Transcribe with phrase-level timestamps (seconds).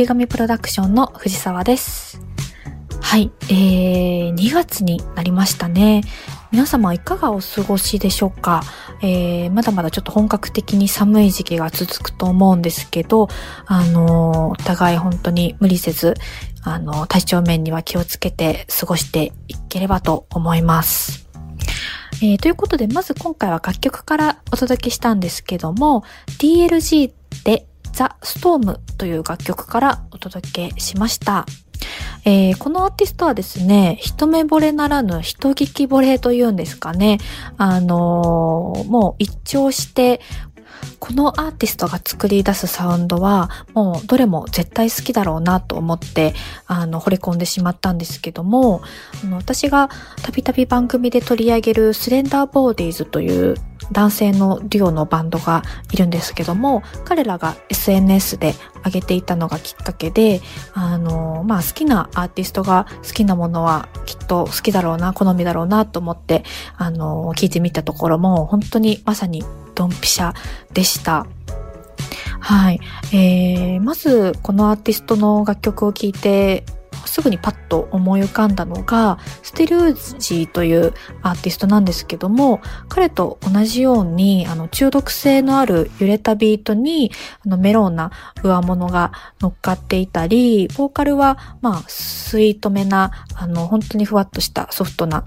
[0.00, 2.22] 折り紙プロダクションの藤沢です。
[3.02, 6.00] はい、えー、2月になりましたね。
[6.50, 8.62] 皆様いかがお過ごしでしょうか、
[9.02, 13.28] えー、まだまだちょっと本格的に寒い時期が続くと思うんですけど、
[13.66, 16.14] あのお互い本当に無理せず、
[16.62, 21.28] あの体調面には気をつけて過ごしていければと思います。
[22.22, 26.04] えー、ということで、まず今回は楽曲からお届けしたんですけども、
[26.38, 27.12] DLG
[27.44, 31.46] でザ・ストームという楽曲からお届けしました。
[32.24, 37.18] えー、このアーティストはですね、一目惚れならぬ人聞き惚れというんですかね。
[37.56, 40.20] あのー、もう一聴して
[40.98, 46.34] このアーティストが作り出すサウンドは、もうどれも絶対好きだろうなと思って、
[46.66, 48.82] あの、惚れ込んでしまったんですけども、
[49.24, 49.88] あの私が
[50.22, 53.54] たびたび番組で取り上げるスレンダーボーディーズという
[53.92, 60.40] 男性のデュオのバンドがいるんですけども、彼らが SNS で上げていたのがきっかけで、
[60.74, 66.44] あの、まあ、好きなアーティストが好きなものはきっと好きだろうな、好みだろうなと思って、
[66.76, 70.34] あの、聞いてみたところも、本当にまさにドンピシャ
[70.72, 71.26] でした。
[72.40, 72.80] はい。
[73.12, 76.64] えー、まず、このアーティストの楽曲を聴いて、
[77.06, 87.10] すぐにパッと思い浮かんだのが、ステルージーというアーティストなんですけども、彼と同じように、あの、中毒性のある揺れたビートに、
[87.44, 88.10] あの、メローな
[88.42, 95.24] 上物が乗っかっていたり、ボーカルは、まあ、スイートめな、あの、本当にふわっとしたソフトな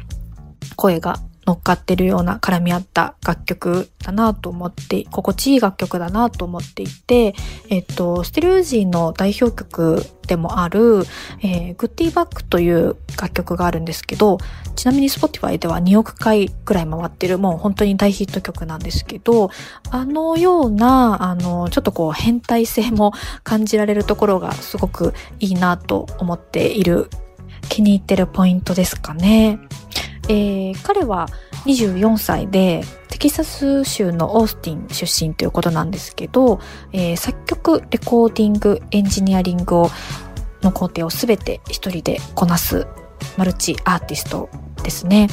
[0.76, 7.34] 声が乗っかってるような絡み合った楽曲だなと思って、心地いい楽曲だなと思っていて、
[7.70, 11.04] えっと、ステルージーの代表曲でもある、
[11.42, 14.38] えー、グッディバックという楽曲があるんですけど、
[14.76, 19.50] ちなみに Spotify では2億回くらい回ってる、もう本当に大ヒット曲なんですけど、
[19.90, 23.12] あのような、あの、ちょっとこう変態性も
[23.44, 27.10] 感じられるところがすごくいいなと思っている、
[27.70, 29.60] 気に入ってるポイントですかね。
[30.30, 31.28] えー、彼は
[31.66, 36.60] 24歳でテキサス州のオースティン出身ということなんですけど、
[36.92, 39.90] えー、作曲、レコーディング、エンジニアリングを
[40.62, 42.88] の工程を全て一人でこなす
[43.38, 44.50] マルチアーティスト
[44.82, 45.28] ですね。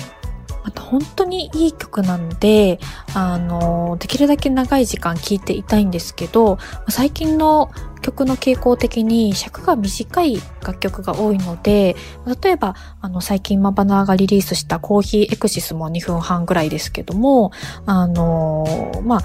[0.64, 2.78] また本当にいい曲なので、
[3.14, 7.70] あの、できるだけ長い時間聴いていたいんですけど、最近の
[8.02, 11.96] 曲の傾向的に尺が短い楽曲が多いので、
[12.42, 17.52] 例えば、あの、最近マバナーがリリースしたコーヒーエクシスも2分半ぐらいですけども、
[17.86, 19.20] あの、まあ、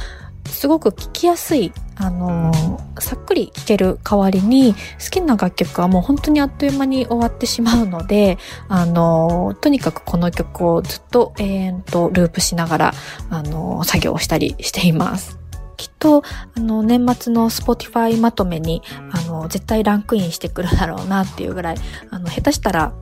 [0.56, 8.38] すごく聴きやすい、あのー、さっくり聴ける代わりに、好きな楽曲はもう本当にあっという間に終わってしまうので、
[8.70, 12.94] あのー、とにかくこの曲をずっと永遠とループしながら、
[13.30, 15.38] あのー、作業をしたりしています。
[15.76, 16.24] きっと、
[16.56, 21.76] あの、年末の Spotify まとめに、あの、絶対ランクインしてくるだろうなっていうぐらい、
[22.12, 22.94] あの、下手したら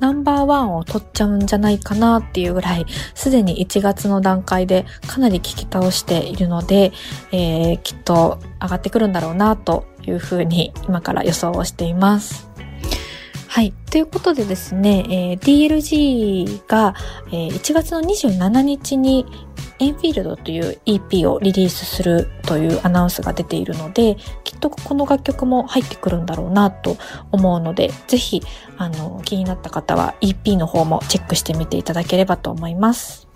[0.00, 6.92] ナンバーワンを取っちゃうんじゃないかなっていうぐらい、すでに1月の段階でかなり聞き倒しているので、
[7.32, 12.48] えー、きっと上がってくるんだろうなというふうに今から予想をしています。
[13.48, 13.72] はい。
[13.90, 16.94] ということでですね、えー、DLG が、
[17.28, 19.26] えー、1月の27日に
[19.80, 26.96] エンフィールドという EP をリリースするというアナウンスが出ているので、きっとこの楽曲も入ってくるんだろうなと
[27.30, 28.42] 思うので、ぜひ、
[28.76, 33.28] あの、気になった方は EP の方もチェックしてみていただければと思います。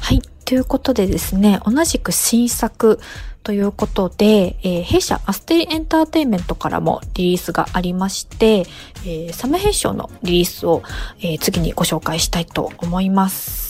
[0.00, 0.22] はい。
[0.44, 3.00] ということでですね、同じく新作
[3.42, 8.60] ということで、えー、弊社アステリエンターテインメントからもリリースがありまして、
[9.04, 10.82] えー、サム編集のリリースを、
[11.20, 13.67] えー、次にご紹介したいと思います。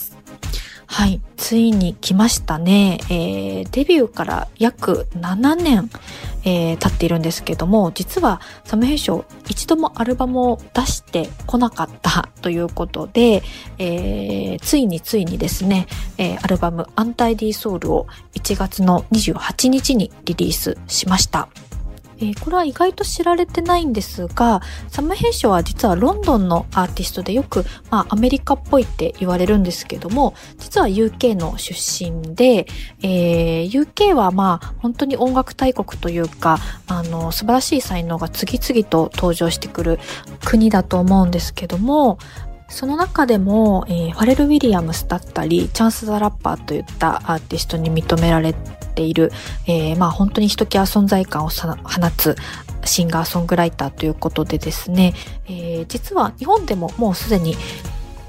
[0.91, 2.99] はい、ついに来ましたね。
[3.11, 5.89] えー、デビューから約7年、
[6.43, 13.43] えー、経っているんですけども、実はサムヘイショー一度もアルバムを出してこなかったということで、
[13.77, 15.85] えー、ついについにですね、
[16.17, 21.49] えー、アルバムアンタイディソウルを1月の28日にリリースしました。
[22.21, 32.67] えー、これは意外と知られてないんですが、サム・ヘイショは実はロンドンのアーティストでよく、まあ、アメリカっぽいって言われるんですけども、実は UK の出身で、
[33.01, 39.99] えー、UK はまあ、本当に音楽大国というか、あの、素晴らしい才能が次々と登場してくる
[40.45, 42.17] 国だと思うんですけども、
[42.69, 48.53] その中でも、えー、ファレル・ウィリアムスだったり、チャンス・ザ・ラッパーといったアーティストに認められ
[48.89, 49.31] ている、
[49.67, 51.69] えー、まあ本当にひときわ存在感を放
[52.17, 52.35] つ
[52.85, 55.13] シンガーソングライターということでですね、
[55.47, 57.55] えー、実は日本でももうすでに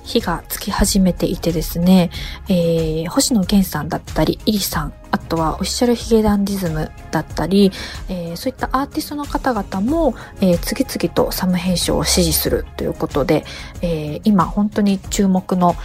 [0.05, 2.11] 火がつき始めていてですね、
[2.49, 7.71] えー、星野源さんだったり、イリさん、あとはオフィシャルヒゲダンディズムだったり、
[8.09, 13.45] えー、そういったアーティストの方々も、えー、次々とサム編集を支持するということで、
[13.83, 15.77] えー、今本当に注目の、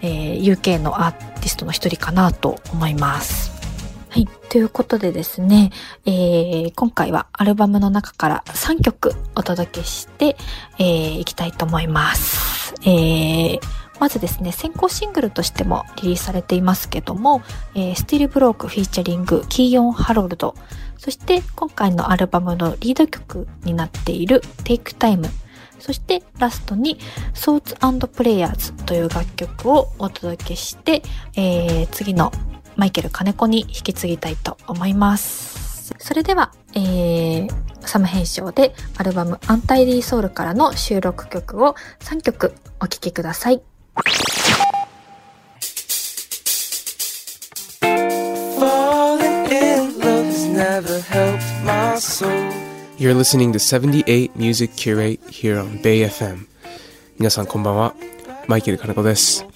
[0.00, 3.53] えー、UK のアーティストの一人かなと思います。
[4.54, 5.72] ということでですね、
[6.06, 10.36] えー、今回はアルバムの中から3曲お届けして、
[10.78, 12.72] えー、いきたいと思います。
[12.82, 13.60] えー、
[13.98, 17.42] まずですね、先行シングルとしてもリリースされていますけども、
[17.74, 20.54] えー、 Still Broke featuring Keyon Harrold、
[20.98, 25.30] そして今回のアルバムのリード曲になっている Take Time
[25.80, 26.98] そしてラストに
[27.34, 31.02] Thoughts and Prayers という楽曲をお届けして、
[31.34, 32.32] えー、次の
[32.76, 35.92] マイケル金子に引き継ぎたいと思います。
[35.98, 37.48] それでは、えー、
[37.80, 43.62] サム編集でアルバムアンタイリーソウルからの収録曲を3曲お聴きください。
[52.96, 56.46] You're listening to 78 Music Curate here on Bay FM
[57.18, 57.94] 皆さんこんばんは
[58.48, 59.46] マイケル金子です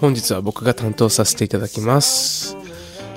[0.00, 2.56] 本日は僕が担当させていただきます。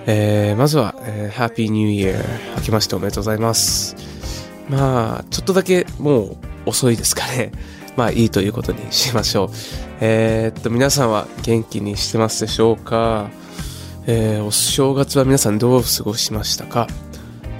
[0.05, 2.21] えー、まずは、えー、Happy New Year
[2.57, 3.95] 明けましておめでとうございます。
[4.69, 7.53] まあ、ちょっとだけもう遅いですかね。
[7.95, 9.49] まあいいということにしましょう。
[10.01, 13.29] えー、っと、皆さんは元気にしてますでしょうか？
[14.05, 16.87] えー、お正月は皆さんどう過ごしましたか？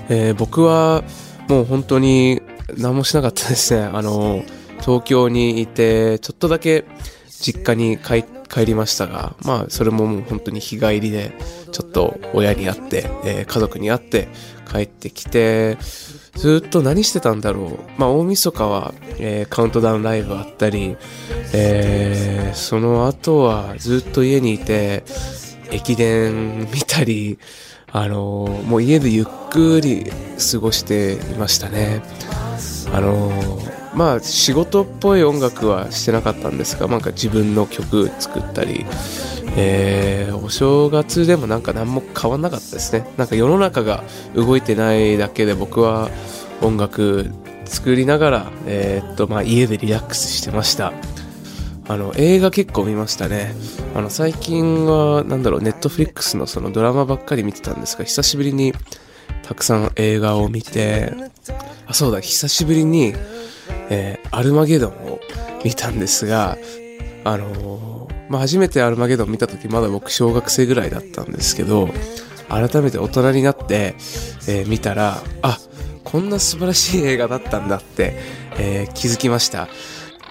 [0.09, 1.01] えー、僕は
[1.47, 2.41] もう本当に
[2.77, 3.83] 何もしなかったですね。
[3.83, 4.43] あの、
[4.81, 6.83] 東京にいて、ちょっとだけ
[7.43, 8.23] 実家に帰
[8.53, 11.31] 帰りましたが、まあ、それももう本当に日帰りで、
[11.71, 14.27] ちょっと親に会って、えー、家族に会って
[14.71, 15.77] 帰ってきて、
[16.35, 17.79] ずっと何してたんだろう。
[17.97, 20.95] まあ、大晦日は、えー、カウントダウンライブあったり、
[21.51, 25.03] えー、その後はずっと家にいて、
[25.71, 27.39] 駅伝見たり、
[27.91, 30.11] あのー、もう家でゆっくり
[30.51, 32.03] 過ごしていましたね。
[32.91, 38.85] あのーまあ仕事っぽい音楽はしてなかったんですがなんか自分の曲作ったり、
[39.55, 43.07] えー、お正月でもなんか何も変わんなかったですね。
[43.17, 44.03] なんか世の中が
[44.35, 46.09] 動いてないだけで僕は
[46.61, 47.31] 音楽
[47.65, 50.93] 作りながら、えー、っとまあ、家でリラックスしてました。
[51.85, 53.53] あの映画結構見ましたね。
[53.95, 58.73] あの最近はなんだろうネットフリックスのそのドラマばっかり見てたんですが久しぶりに
[59.43, 61.13] たくさん映画を見て
[61.85, 63.13] あそうだ久しぶりに
[63.89, 65.19] えー、アルマゲドンを
[65.63, 66.57] 見たんですが、
[67.23, 71.89] あのー、まあ、初めてアルマゲドン見た時まだ僕小学生ぐらいだったんですけど、
[72.49, 73.95] 改めて大人になって、
[74.47, 75.59] えー、見たら、あ、
[76.03, 78.15] こんな素晴らしい映画だったんだって、
[78.57, 79.67] えー、気づきました。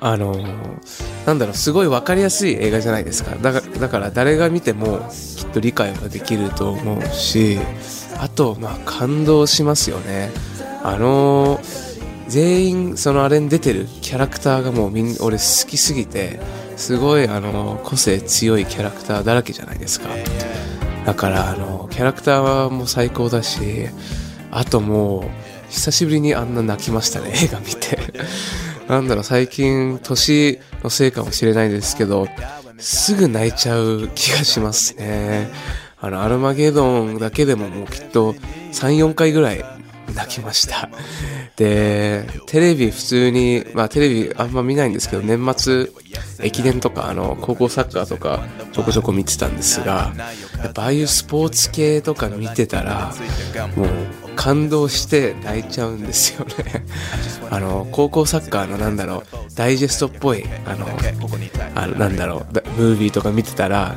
[0.01, 3.37] あのー、なんだろう、すごいわかりやすい映画じゃないですか。
[3.37, 7.59] だだから誰が見てもきっと理解はできると思うし、
[8.19, 10.31] あと、まあ感動しますよね。
[10.83, 11.92] あのー
[12.29, 16.41] 全員そのあれに出てるキャラクターがもうみん俺好きすぎて
[16.77, 20.09] すごいあの個性強いキャラクターだらけじゃないですか。
[21.05, 23.89] だからあのキャラクターはもう最高だし
[24.51, 27.99] あともう久しぶりにあんな泣きましたね 映画見て。
[28.89, 32.27] なんだろう最近年のせいかもしれないですけど
[32.79, 35.51] すぐ泣いちゃう気がしますね。
[36.01, 38.35] あのアルマゲドンだけでももうきっと
[38.73, 39.65] 34回ぐらい
[40.13, 40.89] 泣きました。
[41.57, 45.91] で、テレビ普通に、まあテレビあんま見ないんですけど、年末、
[46.41, 50.13] 駅伝とか、あの、高校サッカーとか、ちょこちょこ見てたんですが、
[50.59, 53.13] やっぱああいうスポーツ系とか見てたら、
[53.77, 53.89] もう、
[54.37, 56.85] 感動して泣いちゃうんですよね。
[57.51, 60.87] あの、高校サッカーのなんだろう、ダイジェストっぽい、あの、
[61.75, 63.97] あのなんだろう、ムービーとか見てたら、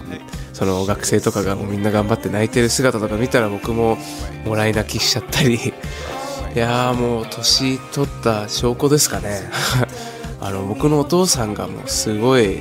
[0.53, 3.97] その学生とかがもうみんな頑張って泣いてる姿とか見たら僕も
[4.45, 5.55] もらい泣きしちゃったり。
[6.55, 9.41] いやーもう年取った証拠ですかね。
[10.39, 12.59] あの僕のお父さんがもうすごい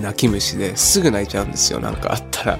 [0.00, 1.80] 泣き虫ですぐ泣いちゃうんですよ。
[1.80, 2.58] なんかあったら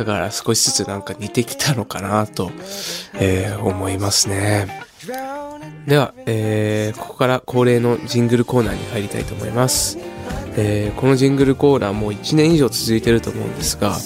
[0.00, 2.50] だから少しずつなんか似てきたのかなと、
[3.12, 4.82] えー、思いますね。
[5.86, 9.98] では、えー、ここから恒例のジングルコーナーに入りたいと思います、
[10.56, 13.96] えー、このジングルコーナーもう1年以上続いてると思うんですが、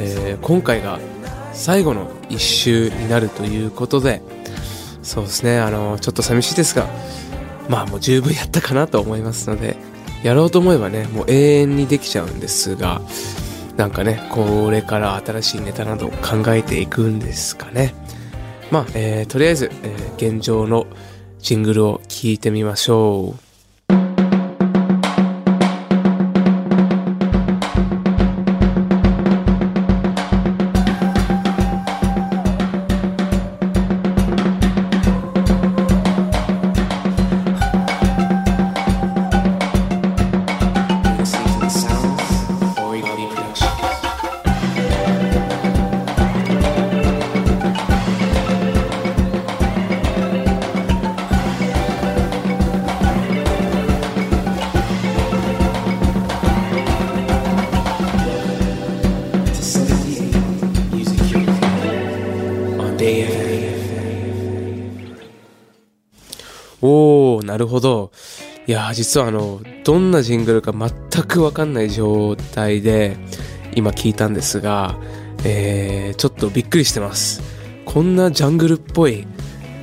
[0.00, 0.98] えー、今回が
[1.52, 4.22] 最後の1週になるということで、
[5.02, 6.88] そうですね、あの、ちょっと寂しいですが、
[7.68, 9.76] まあもう十分やったかなと思いますので、
[10.24, 13.00] やろうと思えばね、もう永遠にできちゃうんですが、
[13.76, 17.94] なんかね、これから新しいネタなど考えていくんですかね。
[18.70, 20.86] まあ、えー、とりあえず、えー、現状の
[21.38, 23.45] シングルを聞いてみましょう。
[67.56, 68.10] なるほど。
[68.66, 73.16] いや、実はあの、どんなジングルか全くわかんない状態で、
[73.74, 74.98] 今聞いたんですが、
[75.42, 77.40] えー、ちょっとびっくりしてます。
[77.86, 79.26] こんなジャングルっぽい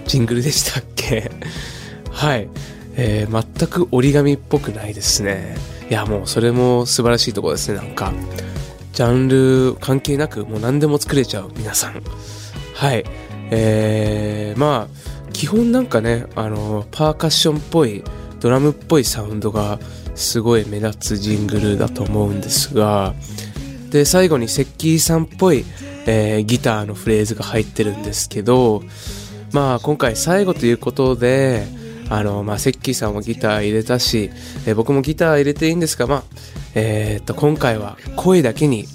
[0.06, 1.32] ジングルでしたっけ？
[2.14, 2.48] はい。
[2.96, 5.58] えー、全く折り紙っぽくないですね。
[5.90, 8.14] いや、もうそれも素晴らしいとこですね、なんか。
[8.92, 12.04] ジャンル関係なくもう何でも作れちゃう皆さん。
[12.76, 13.04] はい。
[13.50, 18.04] えー、まあ、基本なんかね、あの、パーカッションっぽい、
[18.40, 19.80] ドラムっぽいサウンドが
[20.16, 23.14] すごい目立つジングルだと思うんですが、
[23.90, 25.66] で、最後にセッキーさんっぽい、
[26.06, 28.84] えーギターのフレーズが入ってるんですけど、
[29.52, 31.66] まあ今回最後ということで、
[32.10, 34.30] あの、まあ、セッキーさんもギター入れたし、
[34.66, 36.24] えー僕もギター入れていいんですが、まあ、
[36.76, 38.86] えーっと、今回は声だけに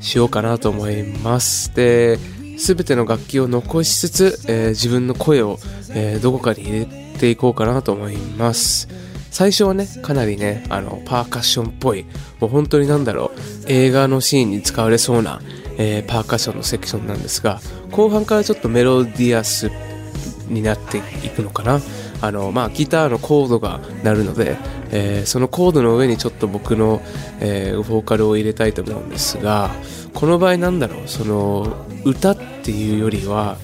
[0.00, 1.74] しようかなと思います。
[1.74, 2.18] で、
[2.62, 5.58] すべての楽器を残しつつ、えー自分の声を、
[5.90, 6.86] えーどこかに入れ
[7.18, 8.88] ていこうかなと思います。
[9.32, 12.04] 最初はね、かなりね、あの、パーカッションっぽい、
[12.38, 15.40] もう本当になんだろう、映画のシーンに使われそうな、
[15.76, 19.70] えーパーカッションのセクションなんですが、後半からちょっとメロディアス
[20.46, 21.80] になっていくのかな。
[22.20, 24.56] あの、まあ、ギターのコードが鳴るので、
[24.92, 27.02] えーそのコードの上にちょっと僕の、
[27.40, 29.72] えーボーカルを入れたいと思うんですが、
[30.14, 33.58] この場合なんだろう、その、歌ってていうよりは、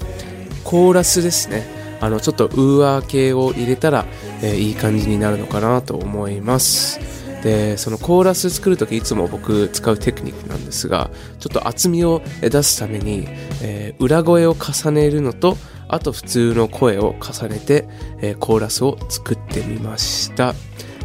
[0.65, 1.67] コーラスですね。
[2.01, 4.07] あの、ちょっとウーアー系を入れたら、
[4.43, 7.01] えーいい感じになるのかなと思います。
[7.43, 13.27] で、そのコーラス作るときいつも僕使うテクニックなんですが、ちょっと厚みを出すために、
[13.63, 15.57] えー裏声を重ねるのと、
[15.89, 17.89] あと普通の声を重ねて、
[18.21, 20.55] えーコーラスを作ってみました。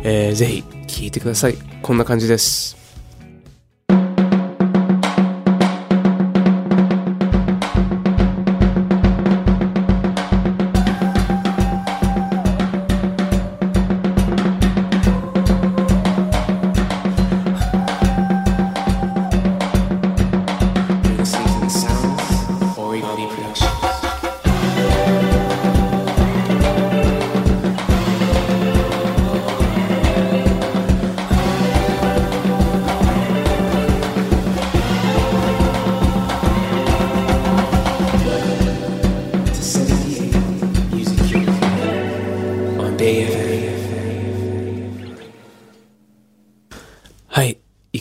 [0.03, 1.55] えーぜひ聴いてください。
[1.81, 2.82] こんな感じです。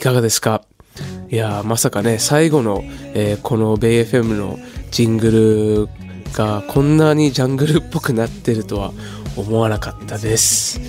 [0.03, 0.63] かがですか？
[1.31, 2.83] いやまさかね、最後の、
[3.15, 4.59] えーこの BA.FM の
[4.91, 8.93] ジングルがこんなにジャングルっぽくなってるとは
[9.37, 10.81] 思わなかったです。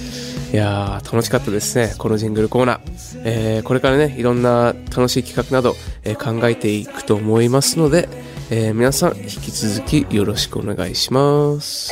[0.52, 3.22] いやー楽しかったですね、このジングルコーナー。
[3.24, 8.10] えーこれからね、いろんな楽しい企画など、えー考えていくと思いますので、
[8.50, 11.92] えー皆さん引き続きよろしくお願いします。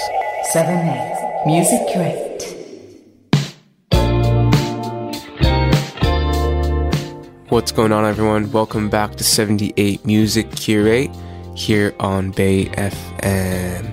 [7.52, 8.50] What's going on, everyone?
[8.52, 11.12] Welcome back to 78 Music Curate
[11.54, 13.92] here on Bay FM、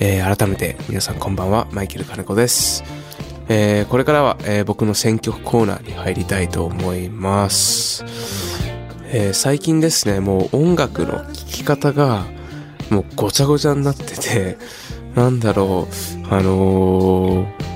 [0.00, 2.82] えー改めて皆さんこんばんは、マイケル金子です。
[3.48, 8.04] えーこれからは、えー僕の選曲コーナーに入りたいと思います。
[9.12, 12.26] えー最近ですね、もう音楽の聴き方が
[12.90, 14.58] もうごちゃごちゃになってて、
[15.14, 17.68] なんだろう、あのー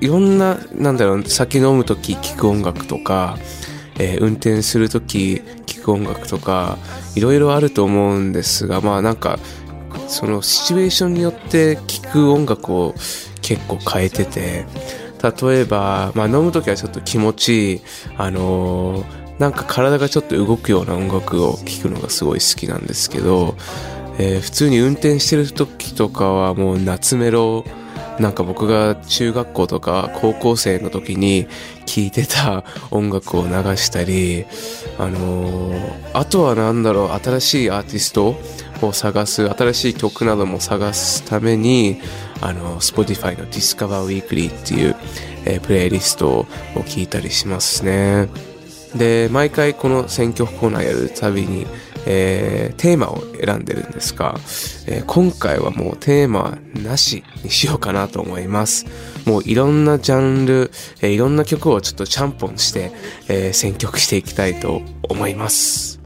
[0.00, 3.36] いろんな、なんだろう、酒飲むとき聴く音楽とか、
[3.98, 6.78] えー運転するとき聴く音楽とか、
[7.14, 9.38] いろいろあると思うんですが、まあなんか、
[10.08, 12.94] そのシチュエーションによって聴く音楽を
[13.42, 14.66] 結構変えてて、
[15.22, 17.80] 例えば、まあ飲むときはちょっと気持ちいい、
[18.16, 23.56] あのーなんか体がちょっと動くような音楽を聴くのがすごい好きなんですけど、
[24.18, 27.64] えー普通に運転してる時とかはもう夏メロ
[28.18, 31.46] なんか僕が中学校とか高校生の時に
[31.84, 34.46] 聴いてた音楽を流したり、
[34.98, 38.36] あのーあとはなんだろう、新しいアーティスト
[38.80, 42.00] を探す、新しい曲なども探すために、
[42.40, 44.96] あの、Spotify の Discover Weekly っていう、
[45.44, 46.46] えープレイリストを
[46.86, 48.28] 聴いたりしますね。
[48.94, 51.66] で、毎回この選曲コーナーやるたびに、
[52.06, 54.34] えーテーマを選んでるんですが、
[54.86, 58.86] えー今回はもうテーマなしにしようかなと思います。
[59.26, 60.70] もういろんなジャンル、
[61.00, 62.92] えーいろんな曲をちょっとちゃんぽんして、
[63.28, 66.00] え選曲していきたいと思います。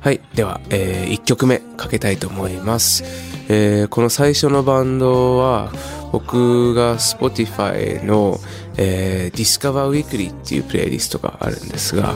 [0.00, 0.20] はい。
[0.34, 3.04] では、え1曲目かけたいと思います。
[3.48, 5.72] えこの最初のバンドは、
[6.12, 8.38] 僕が Spotify の、
[8.76, 12.14] えー Discover Weekly っていうプレイリストがあるんですが、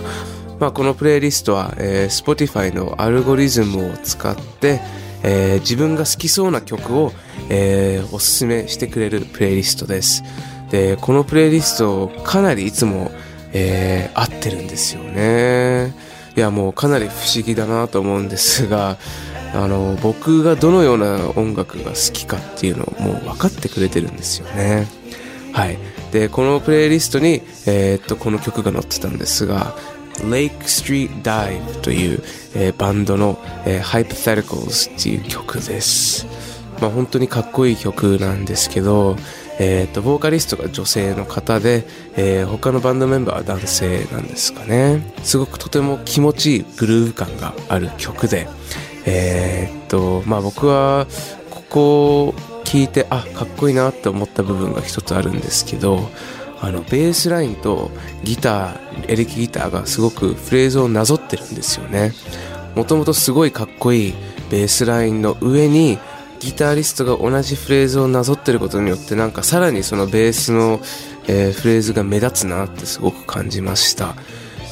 [0.59, 4.81] まあ、このプレイリストは、えー Spotify のアルゴリズムを使って、
[5.23, 7.13] えー自分が好きそうな曲を、
[7.51, 10.23] えーおすすめしてくれるプレイリストです。
[10.71, 13.11] で、このプレイリストかなりいつも、
[13.53, 15.95] えー、合ってるんですよね。
[16.37, 18.97] いや、もうかなり不思議だなと思うんですが、
[19.55, 24.87] あの、僕がどのような音楽が好きかっていうのをもう分かってくれてるんですよね。
[25.53, 25.79] はい。
[26.13, 29.77] で、このプレイリストに、えー、っと、この曲が載ってたんですが、
[30.25, 32.23] Lake Street Dive という、
[32.55, 36.27] えー、バンドの、えー、Hypotheticals っていう曲です。
[36.81, 39.17] まあ本当にかっこいい曲なんですけど、
[39.59, 45.15] えー、と、ボーカリストが女性の方で、えー、他のバンドメンバーは男性なんですかね。
[45.23, 48.49] すごくとても気持ちいいグルーヴ感がある曲で、
[49.07, 51.07] えー、っと、まあ僕は、
[51.51, 52.33] ここを
[52.65, 56.11] 聞いて、あ、かっこいいなって思った部分が一つあるんですけど、
[56.67, 57.91] あの、ベースラインと
[58.25, 62.13] ギター、エレキギターがすごくフレーズをなぞってるんですよね。
[62.75, 64.15] もともとすごいかっこいい
[64.51, 65.99] ベースラインの上に、
[66.41, 70.81] ギタリストが同じフレーズをなぞってることによってなんかさらにそのベースの、
[71.29, 74.15] えー、フレーズが目立つなってすごく感じました、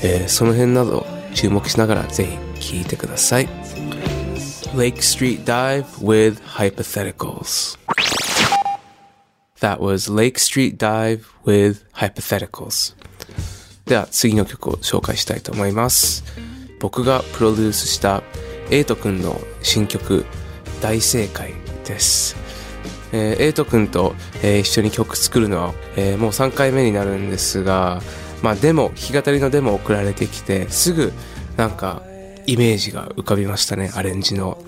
[0.02, 3.48] えー、その辺など注目しながらぜひ聴いてください。
[4.74, 7.78] Lake Street Dive with Hypotheticals
[9.64, 12.94] That was Lake Street Dive with Hypotheticals
[13.86, 16.22] では次の曲を紹介したいと思います
[16.80, 18.22] 僕がプロデュースした
[18.70, 20.26] エイトくんの新曲
[20.82, 21.54] 大正解
[21.86, 22.36] です。
[23.12, 28.02] えー、エイト君と、えー、一緒に曲作るのは、えー、もう3回目になるんですが、
[28.42, 31.12] まあデモ、弾き語りのデモ送られてきて、すぐ
[31.56, 32.02] なんか
[32.46, 34.58] イメージが浮かびましたね、アレンジの。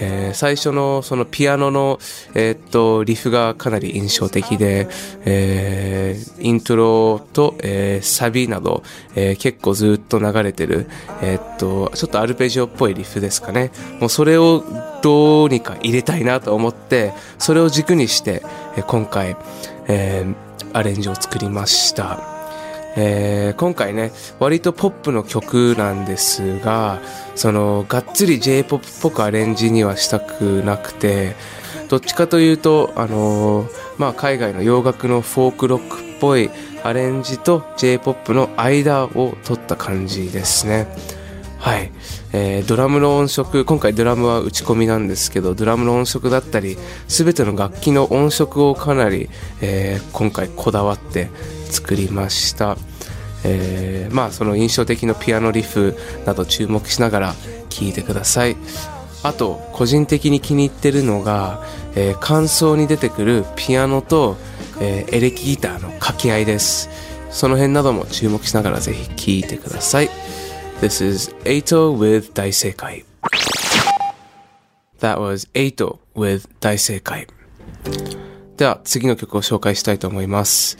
[0.00, 1.98] えー、最初のそのピアノの、
[2.34, 4.88] えー、っと、リフがかなり印象的で、
[5.24, 8.82] えー、イントロと、えー、サビなど、
[9.14, 10.88] えー、結構ずっと流れてる、
[11.22, 13.70] えー、っと、ちょっとアルペジオっぽいリフですかね。
[14.00, 14.64] もうそれを
[15.02, 18.42] どうにか入れたいなと思って、それを軸にして、
[18.76, 19.36] えー、今回、
[19.88, 22.37] えー、アレンジを作りました。
[22.96, 27.00] えー、今回ね、割とポップの曲なんですが、
[27.34, 31.36] その、がっつり J-POP っぽくアレンジにはしたくなくて、
[31.88, 36.50] どっちかというと、あのー、まあ、海外の洋楽のフォークロックっぽい
[36.82, 40.86] アレンジと J-POP の間を取った感じですね。
[41.58, 41.90] はい。
[42.32, 49.28] えー、ドラムの音色、今回ドラムは打ち込みなんですけど、ドラムの音色だったり、すべての楽器の音色をかなり、
[49.60, 51.30] えー、今回こだわって
[51.70, 52.76] 作りました。
[53.44, 57.34] えー、まあその印象的なピアノリフなど注目しながら
[57.68, 58.56] 聴いてください
[59.22, 61.62] あと個人的に気に入ってるのが、
[61.94, 64.36] えー、感想に出てくるピアノと、
[64.80, 66.88] えー、エレキギターの掛け合いです
[67.30, 70.10] その辺なども注目しながらぜひ聴いてください
[70.80, 73.04] This is Eito with 大正解
[75.00, 77.26] That was Eito with 大正解
[78.56, 80.78] では次の曲を紹介したいと思います。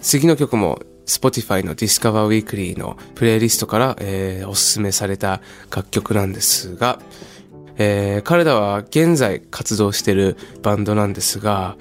[0.00, 6.98] 次の曲も Spotify の Discover Weekly のプレイリストから、えー、おすすめされた楽曲なんですが、
[7.76, 11.76] えー、彼らは現在活動してるバンドなんですが、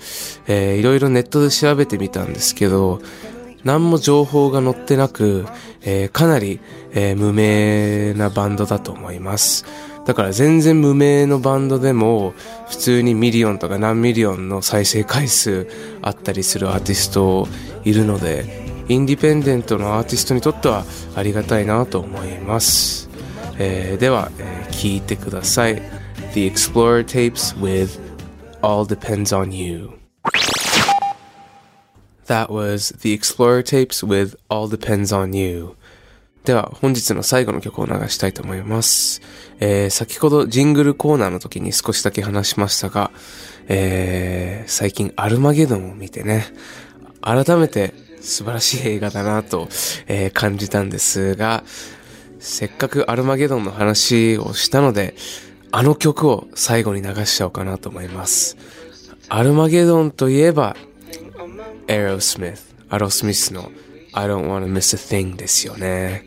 [0.48, 3.02] えー、いろいろネットで調べてみたんですけど、
[3.64, 5.46] 何も情報が載ってなく、
[5.82, 6.60] えー、かなり、
[6.92, 9.66] えー、無名なバンドだと思います。
[10.06, 12.34] だから全然無名のバンドでも
[12.68, 15.68] 普通にミリオンとか何ミリオンの再生回数
[16.02, 17.48] あったりするアーティスト
[17.86, 20.84] いるのでインディペンデントのアーティストにとっては
[21.16, 23.10] ありがたいなと思います、
[23.58, 25.82] えー、では、えー、聞いてください。
[26.34, 28.00] The Explorer Tapes with
[28.62, 29.92] All Depends on You
[32.28, 35.76] That was The Explorer Tapes with All Depends on You
[36.46, 39.22] では本日の最後の曲を流したいと思います。
[39.60, 43.12] えー、先ほどジングルコーナーの時に少しだけ話しましたが、
[43.70, 46.46] えー、最近アルマゲドンを見てね、
[47.22, 49.70] 改めて素晴らしい映画だなと、
[50.08, 51.64] えー、感じたんですが、
[52.40, 55.16] せっかくアルマゲドンの話をしたので、
[55.72, 58.58] あの曲を最後に流しちゃおうかなと思います。
[59.30, 60.76] アルマゲドンといえば、
[61.88, 63.72] エロスミス、アロスミスの
[64.14, 66.26] I don't wanna miss a thing ですよね。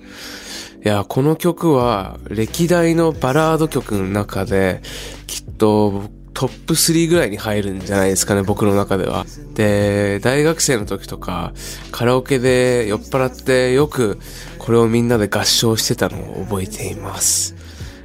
[0.84, 4.82] いや、この曲は歴代のバラード曲の中で
[5.26, 6.04] きっと
[6.36, 9.24] トップ3ぐらいに入るんじゃないですかね、僕の中では。
[9.54, 11.54] で、大学生の時とか、
[11.92, 14.18] カラオケで酔っ払ってよく
[14.58, 17.54] これをみんなで合唱してたのを覚えています。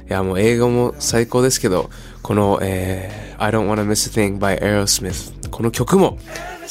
[0.08, 1.90] いや、もう映画も最高ですけど、
[2.22, 5.50] この、えー、I Don't Wanna Miss a Thing by Aerosmith。
[5.50, 6.16] この曲も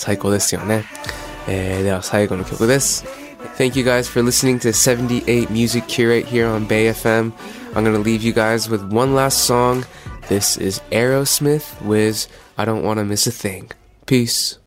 [0.00, 0.84] 最高ですよね。
[1.48, 3.04] えー、では最後の曲です。
[3.56, 7.32] Thank you guys for listening to 78 Music Curate here on Bay FM.
[7.74, 9.84] I'm gonna leave you guys with one last song.
[10.28, 12.26] This is Aerosmith with
[12.58, 13.70] I Don't Want to Miss a Thing.
[14.06, 14.58] Peace.